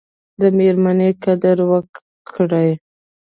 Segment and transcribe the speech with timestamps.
[0.39, 2.71] د میرمني قدر وکړئ